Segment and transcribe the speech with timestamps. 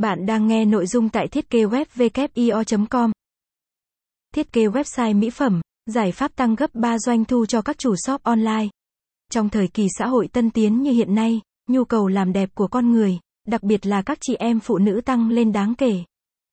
[0.00, 3.12] Bạn đang nghe nội dung tại thiết kế web com
[4.34, 7.94] Thiết kế website mỹ phẩm, giải pháp tăng gấp 3 doanh thu cho các chủ
[8.06, 8.68] shop online.
[9.30, 12.66] Trong thời kỳ xã hội tân tiến như hiện nay, nhu cầu làm đẹp của
[12.66, 15.92] con người, đặc biệt là các chị em phụ nữ tăng lên đáng kể.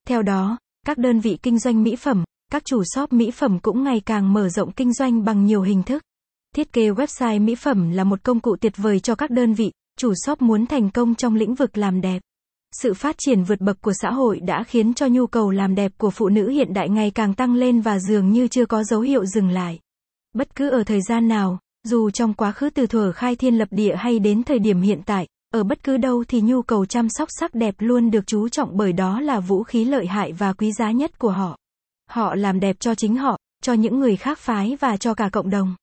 [0.07, 3.83] Theo đó, các đơn vị kinh doanh mỹ phẩm, các chủ shop mỹ phẩm cũng
[3.83, 6.03] ngày càng mở rộng kinh doanh bằng nhiều hình thức.
[6.55, 9.71] Thiết kế website mỹ phẩm là một công cụ tuyệt vời cho các đơn vị,
[9.97, 12.21] chủ shop muốn thành công trong lĩnh vực làm đẹp.
[12.71, 15.91] Sự phát triển vượt bậc của xã hội đã khiến cho nhu cầu làm đẹp
[15.97, 19.01] của phụ nữ hiện đại ngày càng tăng lên và dường như chưa có dấu
[19.01, 19.79] hiệu dừng lại.
[20.33, 23.67] Bất cứ ở thời gian nào, dù trong quá khứ từ thuở khai thiên lập
[23.71, 27.09] địa hay đến thời điểm hiện tại, ở bất cứ đâu thì nhu cầu chăm
[27.09, 30.53] sóc sắc đẹp luôn được chú trọng bởi đó là vũ khí lợi hại và
[30.53, 31.57] quý giá nhất của họ.
[32.09, 35.49] Họ làm đẹp cho chính họ, cho những người khác phái và cho cả cộng
[35.49, 35.75] đồng.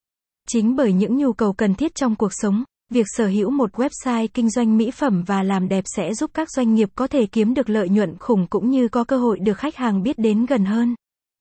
[0.49, 4.29] Chính bởi những nhu cầu cần thiết trong cuộc sống, Việc sở hữu một website
[4.35, 7.55] kinh doanh mỹ phẩm và làm đẹp sẽ giúp các doanh nghiệp có thể kiếm
[7.55, 10.65] được lợi nhuận khủng cũng như có cơ hội được khách hàng biết đến gần
[10.65, 10.95] hơn.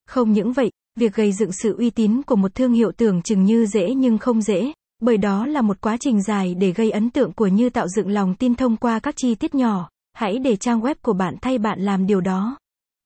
[0.10, 3.44] Không những vậy, việc gây dựng sự uy tín của một thương hiệu tưởng chừng
[3.44, 7.10] như dễ nhưng không dễ, bởi đó là một quá trình dài để gây ấn
[7.10, 9.90] tượng của như tạo dựng lòng tin thông qua các chi tiết nhỏ.
[10.14, 12.58] Hãy để trang web của bạn thay bạn làm điều đó.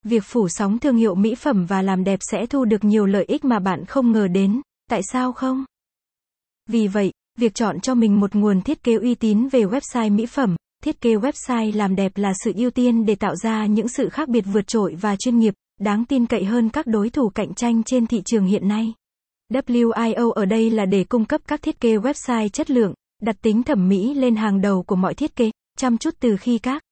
[0.05, 3.25] Việc phủ sóng thương hiệu mỹ phẩm và làm đẹp sẽ thu được nhiều lợi
[3.27, 4.61] ích mà bạn không ngờ đến.
[4.89, 5.65] Tại sao không?
[6.69, 10.25] Vì vậy, Việc chọn cho mình một nguồn thiết kế uy tín về website mỹ
[10.25, 14.09] phẩm, thiết kế website làm đẹp là sự ưu tiên để tạo ra những sự
[14.09, 17.53] khác biệt vượt trội và chuyên nghiệp, đáng tin cậy hơn các đối thủ cạnh
[17.53, 18.93] tranh trên thị trường hiện nay.
[19.53, 23.63] WIO ở đây là để cung cấp các thiết kế website chất lượng, đặt tính
[23.63, 26.83] thẩm mỹ lên hàng đầu của mọi thiết kế, chăm chút từ khi các